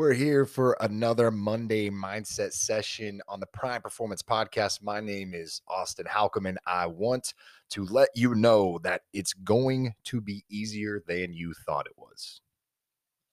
We're 0.00 0.14
here 0.14 0.46
for 0.46 0.78
another 0.80 1.30
Monday 1.30 1.90
mindset 1.90 2.54
session 2.54 3.20
on 3.28 3.38
the 3.38 3.44
Prime 3.44 3.82
Performance 3.82 4.22
Podcast. 4.22 4.82
My 4.82 4.98
name 4.98 5.34
is 5.34 5.60
Austin 5.68 6.06
Halcom, 6.06 6.48
and 6.48 6.58
I 6.66 6.86
want 6.86 7.34
to 7.68 7.84
let 7.84 8.08
you 8.14 8.34
know 8.34 8.80
that 8.82 9.02
it's 9.12 9.34
going 9.34 9.92
to 10.04 10.22
be 10.22 10.42
easier 10.48 11.02
than 11.06 11.34
you 11.34 11.52
thought 11.66 11.84
it 11.84 11.98
was. 11.98 12.40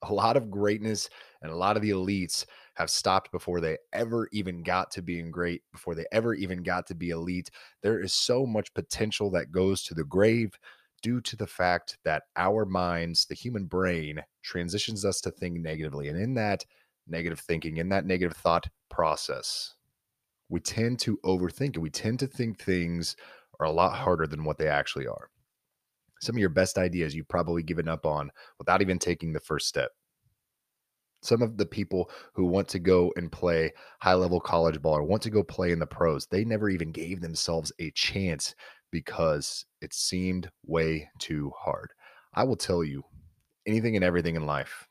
A 0.01 0.13
lot 0.13 0.35
of 0.35 0.51
greatness 0.51 1.09
and 1.41 1.53
a 1.53 1.55
lot 1.55 1.77
of 1.77 1.83
the 1.83 1.91
elites 1.91 2.45
have 2.73 2.89
stopped 2.89 3.31
before 3.31 3.61
they 3.61 3.77
ever 3.93 4.27
even 4.33 4.61
got 4.61 4.91
to 4.91 5.01
being 5.01 5.31
great, 5.31 5.61
before 5.71 5.95
they 5.95 6.05
ever 6.11 6.33
even 6.33 6.63
got 6.63 6.85
to 6.87 6.95
be 6.95 7.11
elite. 7.11 7.49
There 7.81 8.01
is 8.01 8.13
so 8.13 8.45
much 8.45 8.73
potential 8.73 9.31
that 9.31 9.53
goes 9.53 9.83
to 9.83 9.93
the 9.93 10.03
grave 10.03 10.51
due 11.07 11.21
to 11.21 11.37
the 11.37 11.47
fact 11.47 11.97
that 12.03 12.23
our 12.35 12.65
minds, 12.65 13.25
the 13.27 13.35
human 13.35 13.63
brain, 13.63 14.21
transitions 14.43 15.05
us 15.05 15.21
to 15.21 15.31
think 15.31 15.57
negatively. 15.57 16.09
And 16.09 16.19
in 16.19 16.33
that 16.33 16.65
negative 17.07 17.39
thinking, 17.39 17.77
in 17.77 17.87
that 17.89 18.05
negative 18.05 18.35
thought 18.35 18.67
process, 18.89 19.75
we 20.49 20.59
tend 20.59 20.99
to 20.99 21.17
overthink 21.23 21.75
and 21.75 21.77
we 21.77 21.89
tend 21.89 22.19
to 22.19 22.27
think 22.27 22.59
things 22.59 23.15
are 23.61 23.67
a 23.67 23.71
lot 23.71 23.95
harder 23.95 24.27
than 24.27 24.43
what 24.43 24.57
they 24.57 24.67
actually 24.67 25.07
are. 25.07 25.29
Some 26.19 26.35
of 26.35 26.41
your 26.41 26.49
best 26.49 26.77
ideas 26.77 27.15
you've 27.15 27.29
probably 27.29 27.63
given 27.63 27.87
up 27.87 28.05
on 28.05 28.29
without 28.59 28.81
even 28.81 28.99
taking 28.99 29.31
the 29.31 29.39
first 29.39 29.65
step. 29.65 29.91
Some 31.21 31.41
of 31.41 31.55
the 31.55 31.65
people 31.65 32.11
who 32.33 32.45
want 32.47 32.67
to 32.69 32.79
go 32.79 33.13
and 33.15 33.31
play 33.31 33.71
high 34.01 34.13
level 34.13 34.41
college 34.41 34.81
ball 34.81 34.97
or 34.97 35.03
want 35.03 35.23
to 35.23 35.29
go 35.29 35.41
play 35.41 35.71
in 35.71 35.79
the 35.79 35.87
pros, 35.87 36.27
they 36.27 36.43
never 36.43 36.69
even 36.69 36.91
gave 36.91 37.21
themselves 37.21 37.71
a 37.79 37.91
chance 37.91 38.55
because 38.91 39.65
it 39.81 39.93
seemed 39.93 40.49
way 40.65 41.09
too 41.19 41.51
hard. 41.57 41.91
I 42.33 42.43
will 42.43 42.55
tell 42.55 42.83
you 42.83 43.03
anything 43.65 43.95
and 43.95 44.05
everything 44.05 44.35
in 44.35 44.45
life, 44.45 44.87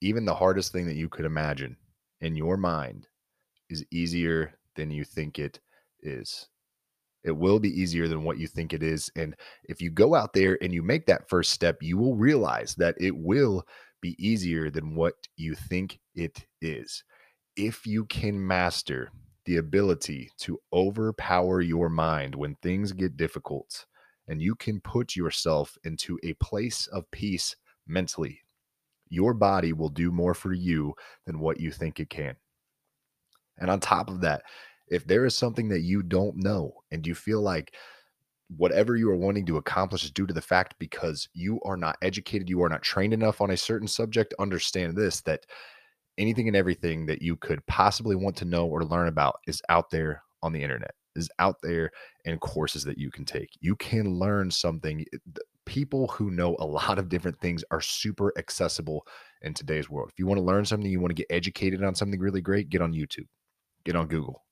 even 0.00 0.24
the 0.24 0.34
hardest 0.34 0.72
thing 0.72 0.86
that 0.86 0.96
you 0.96 1.08
could 1.08 1.24
imagine 1.24 1.76
in 2.20 2.36
your 2.36 2.56
mind 2.56 3.06
is 3.70 3.84
easier 3.90 4.58
than 4.76 4.90
you 4.90 5.04
think 5.04 5.38
it 5.38 5.60
is. 6.02 6.48
It 7.24 7.32
will 7.32 7.58
be 7.58 7.68
easier 7.68 8.08
than 8.08 8.24
what 8.24 8.38
you 8.38 8.46
think 8.46 8.72
it 8.72 8.82
is. 8.82 9.10
And 9.16 9.34
if 9.64 9.82
you 9.82 9.90
go 9.90 10.14
out 10.14 10.32
there 10.32 10.56
and 10.62 10.72
you 10.72 10.82
make 10.82 11.06
that 11.06 11.28
first 11.28 11.52
step, 11.52 11.76
you 11.82 11.98
will 11.98 12.16
realize 12.16 12.74
that 12.76 12.94
it 12.98 13.16
will 13.16 13.66
be 14.00 14.16
easier 14.24 14.70
than 14.70 14.94
what 14.94 15.14
you 15.36 15.54
think 15.54 15.98
it 16.14 16.46
is. 16.62 17.02
If 17.56 17.86
you 17.86 18.04
can 18.06 18.46
master 18.46 19.10
the 19.48 19.56
ability 19.56 20.30
to 20.36 20.60
overpower 20.74 21.62
your 21.62 21.88
mind 21.88 22.34
when 22.34 22.54
things 22.56 22.92
get 22.92 23.16
difficult 23.16 23.86
and 24.28 24.42
you 24.42 24.54
can 24.54 24.78
put 24.78 25.16
yourself 25.16 25.78
into 25.84 26.18
a 26.22 26.34
place 26.34 26.86
of 26.88 27.10
peace 27.12 27.56
mentally, 27.86 28.42
your 29.08 29.32
body 29.32 29.72
will 29.72 29.88
do 29.88 30.12
more 30.12 30.34
for 30.34 30.52
you 30.52 30.92
than 31.24 31.40
what 31.40 31.58
you 31.58 31.72
think 31.72 31.98
it 31.98 32.10
can. 32.10 32.36
And 33.56 33.70
on 33.70 33.80
top 33.80 34.10
of 34.10 34.20
that, 34.20 34.42
if 34.88 35.06
there 35.06 35.24
is 35.24 35.34
something 35.34 35.70
that 35.70 35.80
you 35.80 36.02
don't 36.02 36.36
know 36.36 36.74
and 36.90 37.06
you 37.06 37.14
feel 37.14 37.40
like 37.40 37.74
whatever 38.54 38.96
you 38.96 39.10
are 39.10 39.16
wanting 39.16 39.46
to 39.46 39.56
accomplish 39.56 40.04
is 40.04 40.10
due 40.10 40.26
to 40.26 40.34
the 40.34 40.42
fact 40.42 40.74
because 40.78 41.26
you 41.32 41.58
are 41.64 41.78
not 41.78 41.96
educated, 42.02 42.50
you 42.50 42.62
are 42.62 42.68
not 42.68 42.82
trained 42.82 43.14
enough 43.14 43.40
on 43.40 43.52
a 43.52 43.56
certain 43.56 43.88
subject, 43.88 44.34
understand 44.38 44.94
this 44.94 45.22
that 45.22 45.46
anything 46.18 46.48
and 46.48 46.56
everything 46.56 47.06
that 47.06 47.22
you 47.22 47.36
could 47.36 47.64
possibly 47.66 48.16
want 48.16 48.36
to 48.36 48.44
know 48.44 48.66
or 48.66 48.84
learn 48.84 49.08
about 49.08 49.36
is 49.46 49.62
out 49.68 49.90
there 49.90 50.22
on 50.42 50.52
the 50.52 50.62
internet 50.62 50.92
is 51.18 51.28
out 51.38 51.56
there 51.62 51.90
in 52.24 52.38
courses 52.38 52.84
that 52.84 52.96
you 52.96 53.10
can 53.10 53.24
take. 53.24 53.50
You 53.60 53.76
can 53.76 54.14
learn 54.14 54.50
something 54.50 55.04
people 55.66 56.08
who 56.08 56.30
know 56.30 56.56
a 56.58 56.66
lot 56.66 56.98
of 56.98 57.08
different 57.08 57.38
things 57.40 57.62
are 57.70 57.80
super 57.80 58.32
accessible 58.38 59.06
in 59.42 59.52
today's 59.52 59.90
world. 59.90 60.08
If 60.10 60.18
you 60.18 60.26
want 60.26 60.38
to 60.38 60.44
learn 60.44 60.64
something 60.64 60.90
you 60.90 61.00
want 61.00 61.10
to 61.10 61.22
get 61.22 61.26
educated 61.30 61.84
on 61.84 61.94
something 61.94 62.20
really 62.20 62.40
great 62.40 62.70
get 62.70 62.80
on 62.80 62.94
youtube 62.94 63.26
get 63.84 63.96
on 63.96 64.06
google. 64.06 64.44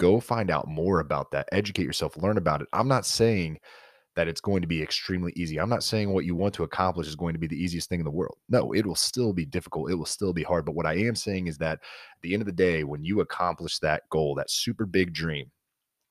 Go 0.00 0.18
find 0.18 0.50
out 0.50 0.66
more 0.66 0.98
about 0.98 1.30
that 1.30 1.48
educate 1.52 1.84
yourself 1.84 2.16
learn 2.16 2.38
about 2.38 2.62
it. 2.62 2.68
I'm 2.72 2.88
not 2.88 3.06
saying 3.06 3.58
that 4.14 4.28
it's 4.28 4.40
going 4.40 4.60
to 4.60 4.68
be 4.68 4.82
extremely 4.82 5.32
easy. 5.36 5.58
I'm 5.58 5.70
not 5.70 5.82
saying 5.82 6.10
what 6.12 6.24
you 6.24 6.34
want 6.34 6.52
to 6.54 6.64
accomplish 6.64 7.08
is 7.08 7.16
going 7.16 7.32
to 7.32 7.38
be 7.38 7.46
the 7.46 7.62
easiest 7.62 7.88
thing 7.88 8.00
in 8.00 8.04
the 8.04 8.10
world. 8.10 8.36
No, 8.48 8.72
it 8.72 8.84
will 8.84 8.94
still 8.94 9.32
be 9.32 9.46
difficult. 9.46 9.90
It 9.90 9.94
will 9.94 10.04
still 10.04 10.32
be 10.32 10.42
hard. 10.42 10.66
But 10.66 10.74
what 10.74 10.86
I 10.86 10.94
am 10.94 11.14
saying 11.14 11.46
is 11.46 11.56
that 11.58 11.74
at 11.74 12.22
the 12.22 12.34
end 12.34 12.42
of 12.42 12.46
the 12.46 12.52
day, 12.52 12.84
when 12.84 13.04
you 13.04 13.20
accomplish 13.20 13.78
that 13.78 14.02
goal, 14.10 14.34
that 14.34 14.50
super 14.50 14.84
big 14.84 15.14
dream, 15.14 15.50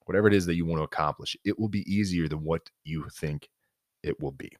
whatever 0.05 0.27
it 0.27 0.33
is 0.33 0.47
that 0.47 0.55
you 0.55 0.65
want 0.65 0.79
to 0.79 0.83
accomplish, 0.83 1.37
it 1.45 1.59
will 1.59 1.69
be 1.69 1.91
easier 1.91 2.27
than 2.27 2.43
what 2.43 2.69
you 2.83 3.05
think 3.13 3.47
it 4.01 4.19
will 4.19 4.31
be. 4.31 4.51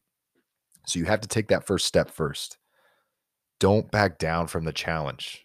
So 0.85 0.99
you 0.99 1.05
have 1.05 1.21
to 1.21 1.27
take 1.27 1.47
that 1.47 1.65
first 1.65 1.87
step 1.87 2.11
first. 2.11 2.57
Don't 3.59 3.89
back 3.91 4.19
down 4.19 4.47
from 4.47 4.65
the 4.65 4.73
challenge. 4.73 5.43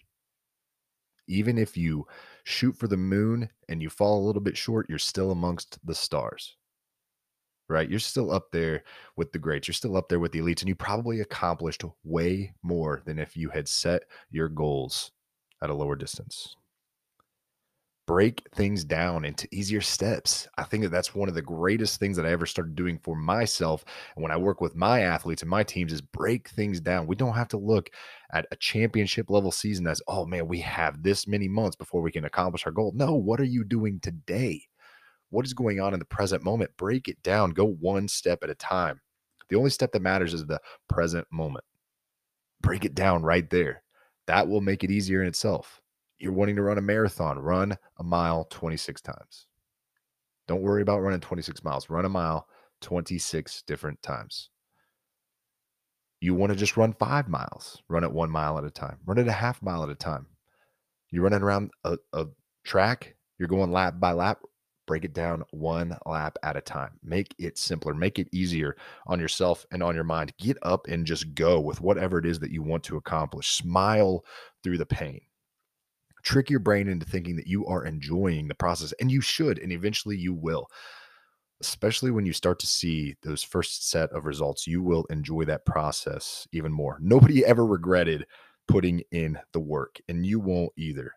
Even 1.28 1.58
if 1.58 1.76
you 1.76 2.06
shoot 2.44 2.76
for 2.76 2.88
the 2.88 2.96
moon 2.96 3.48
and 3.68 3.82
you 3.82 3.88
fall 3.88 4.20
a 4.22 4.26
little 4.26 4.40
bit 4.40 4.56
short, 4.56 4.86
you're 4.88 4.98
still 4.98 5.30
amongst 5.30 5.78
the 5.84 5.94
stars 5.94 6.56
right? 7.68 7.88
You're 7.88 7.98
still 7.98 8.30
up 8.30 8.50
there 8.52 8.84
with 9.16 9.32
the 9.32 9.38
greats. 9.38 9.68
You're 9.68 9.74
still 9.74 9.96
up 9.96 10.08
there 10.08 10.20
with 10.20 10.32
the 10.32 10.40
elites, 10.40 10.60
and 10.60 10.68
you 10.68 10.74
probably 10.74 11.20
accomplished 11.20 11.82
way 12.04 12.54
more 12.62 13.02
than 13.04 13.18
if 13.18 13.36
you 13.36 13.50
had 13.50 13.68
set 13.68 14.02
your 14.30 14.48
goals 14.48 15.12
at 15.62 15.70
a 15.70 15.74
lower 15.74 15.96
distance. 15.96 16.56
Break 18.06 18.46
things 18.54 18.84
down 18.84 19.24
into 19.24 19.48
easier 19.50 19.80
steps. 19.80 20.46
I 20.56 20.62
think 20.62 20.84
that 20.84 20.90
that's 20.90 21.12
one 21.12 21.28
of 21.28 21.34
the 21.34 21.42
greatest 21.42 21.98
things 21.98 22.16
that 22.16 22.24
I 22.24 22.30
ever 22.30 22.46
started 22.46 22.76
doing 22.76 23.00
for 23.02 23.16
myself. 23.16 23.84
And 24.14 24.22
when 24.22 24.30
I 24.30 24.36
work 24.36 24.60
with 24.60 24.76
my 24.76 25.00
athletes 25.00 25.42
and 25.42 25.50
my 25.50 25.64
teams, 25.64 25.92
is 25.92 26.00
break 26.00 26.48
things 26.48 26.80
down. 26.80 27.08
We 27.08 27.16
don't 27.16 27.34
have 27.34 27.48
to 27.48 27.56
look 27.56 27.90
at 28.32 28.46
a 28.52 28.56
championship 28.56 29.28
level 29.28 29.50
season 29.50 29.88
as, 29.88 30.00
oh 30.06 30.24
man, 30.24 30.46
we 30.46 30.60
have 30.60 31.02
this 31.02 31.26
many 31.26 31.48
months 31.48 31.74
before 31.74 32.00
we 32.00 32.12
can 32.12 32.24
accomplish 32.24 32.64
our 32.64 32.70
goal. 32.70 32.92
No, 32.94 33.14
what 33.14 33.40
are 33.40 33.44
you 33.44 33.64
doing 33.64 33.98
today? 33.98 34.62
What 35.30 35.46
is 35.46 35.54
going 35.54 35.80
on 35.80 35.92
in 35.92 35.98
the 35.98 36.04
present 36.04 36.42
moment 36.42 36.70
break 36.76 37.08
it 37.08 37.22
down 37.22 37.50
go 37.50 37.66
one 37.66 38.08
step 38.08 38.40
at 38.42 38.50
a 38.50 38.54
time. 38.54 39.00
The 39.48 39.56
only 39.56 39.70
step 39.70 39.92
that 39.92 40.02
matters 40.02 40.34
is 40.34 40.46
the 40.46 40.60
present 40.88 41.26
moment. 41.30 41.64
Break 42.60 42.84
it 42.84 42.94
down 42.94 43.22
right 43.22 43.48
there. 43.50 43.82
That 44.26 44.48
will 44.48 44.60
make 44.60 44.82
it 44.82 44.90
easier 44.90 45.22
in 45.22 45.28
itself. 45.28 45.80
You're 46.18 46.32
wanting 46.32 46.56
to 46.56 46.62
run 46.62 46.78
a 46.78 46.82
marathon 46.82 47.38
run 47.38 47.76
a 47.98 48.04
mile 48.04 48.44
26 48.50 49.00
times. 49.02 49.46
Don't 50.48 50.62
worry 50.62 50.82
about 50.82 51.00
running 51.02 51.20
26 51.20 51.62
miles 51.64 51.90
run 51.90 52.04
a 52.04 52.08
mile 52.08 52.48
26 52.80 53.62
different 53.62 54.02
times. 54.02 54.50
You 56.20 56.34
want 56.34 56.50
to 56.50 56.58
just 56.58 56.76
run 56.76 56.94
five 56.94 57.28
miles 57.28 57.82
run 57.88 58.04
it 58.04 58.12
one 58.12 58.30
mile 58.30 58.58
at 58.58 58.64
a 58.64 58.70
time 58.70 58.98
run 59.04 59.18
it 59.18 59.28
a 59.28 59.32
half 59.32 59.62
mile 59.62 59.82
at 59.82 59.90
a 59.90 59.94
time. 59.94 60.26
You're 61.10 61.24
running 61.24 61.42
around 61.42 61.70
a, 61.84 61.98
a 62.12 62.26
track 62.64 63.14
you're 63.38 63.48
going 63.48 63.70
lap 63.70 64.00
by 64.00 64.12
lap 64.12 64.40
break 64.86 65.04
it 65.04 65.12
down 65.12 65.44
one 65.50 65.96
lap 66.06 66.38
at 66.42 66.56
a 66.56 66.60
time. 66.60 66.98
Make 67.02 67.34
it 67.38 67.58
simpler, 67.58 67.94
make 67.94 68.18
it 68.18 68.28
easier 68.32 68.76
on 69.06 69.20
yourself 69.20 69.66
and 69.70 69.82
on 69.82 69.94
your 69.94 70.04
mind. 70.04 70.32
Get 70.38 70.56
up 70.62 70.86
and 70.88 71.06
just 71.06 71.34
go 71.34 71.60
with 71.60 71.80
whatever 71.80 72.18
it 72.18 72.26
is 72.26 72.38
that 72.40 72.50
you 72.50 72.62
want 72.62 72.84
to 72.84 72.96
accomplish. 72.96 73.50
Smile 73.50 74.24
through 74.62 74.78
the 74.78 74.86
pain. 74.86 75.20
Trick 76.22 76.50
your 76.50 76.60
brain 76.60 76.88
into 76.88 77.06
thinking 77.06 77.36
that 77.36 77.46
you 77.46 77.66
are 77.66 77.84
enjoying 77.84 78.48
the 78.48 78.54
process, 78.54 78.92
and 79.00 79.10
you 79.10 79.20
should, 79.20 79.58
and 79.58 79.70
eventually 79.70 80.16
you 80.16 80.34
will. 80.34 80.68
Especially 81.60 82.10
when 82.10 82.26
you 82.26 82.32
start 82.32 82.58
to 82.58 82.66
see 82.66 83.16
those 83.22 83.42
first 83.42 83.88
set 83.88 84.10
of 84.10 84.26
results, 84.26 84.66
you 84.66 84.82
will 84.82 85.04
enjoy 85.08 85.44
that 85.44 85.64
process 85.64 86.46
even 86.52 86.72
more. 86.72 86.98
Nobody 87.00 87.44
ever 87.46 87.64
regretted 87.64 88.26
putting 88.66 89.02
in 89.12 89.38
the 89.52 89.60
work, 89.60 90.00
and 90.08 90.26
you 90.26 90.40
won't 90.40 90.72
either. 90.76 91.12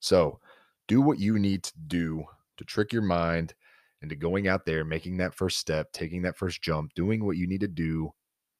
So, 0.00 0.40
do 0.88 1.00
what 1.00 1.18
you 1.18 1.38
need 1.38 1.62
to 1.64 1.72
do 1.86 2.24
to 2.56 2.64
trick 2.64 2.92
your 2.92 3.02
mind 3.02 3.54
into 4.02 4.16
going 4.16 4.48
out 4.48 4.66
there, 4.66 4.84
making 4.84 5.16
that 5.16 5.34
first 5.34 5.58
step, 5.58 5.92
taking 5.92 6.22
that 6.22 6.36
first 6.36 6.62
jump, 6.62 6.92
doing 6.94 7.24
what 7.24 7.36
you 7.36 7.46
need 7.46 7.60
to 7.60 7.68
do 7.68 8.10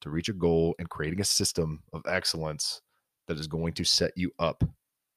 to 0.00 0.10
reach 0.10 0.28
a 0.28 0.32
goal 0.32 0.74
and 0.78 0.90
creating 0.90 1.20
a 1.20 1.24
system 1.24 1.82
of 1.92 2.02
excellence 2.08 2.80
that 3.28 3.38
is 3.38 3.46
going 3.46 3.72
to 3.72 3.84
set 3.84 4.12
you 4.16 4.30
up 4.38 4.64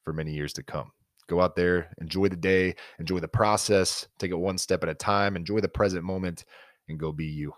for 0.04 0.14
many 0.14 0.34
years 0.34 0.54
to 0.54 0.64
come. 0.64 0.92
Go 1.28 1.42
out 1.42 1.56
there, 1.56 1.92
enjoy 2.00 2.30
the 2.30 2.38
day, 2.38 2.76
enjoy 3.00 3.20
the 3.20 3.28
process, 3.28 4.08
take 4.18 4.32
it 4.32 4.38
one 4.38 4.58
step 4.58 4.84
at 4.84 4.90
a 4.90 4.96
time, 4.96 5.36
enjoy 5.36 5.60
the 5.60 5.68
present 5.68 6.04
moment, 6.04 6.46
and 6.88 6.98
go 6.98 7.12
be 7.12 7.26
you. 7.26 7.54